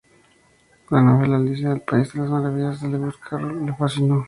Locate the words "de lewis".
2.81-3.17